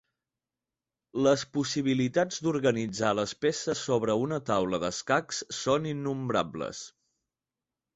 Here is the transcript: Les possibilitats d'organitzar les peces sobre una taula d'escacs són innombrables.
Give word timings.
Les 1.27 1.43
possibilitats 1.57 2.41
d'organitzar 2.47 3.13
les 3.21 3.37
peces 3.47 3.85
sobre 3.93 4.19
una 4.25 4.43
taula 4.51 4.83
d'escacs 4.87 5.47
són 5.63 5.91
innombrables. 5.97 6.87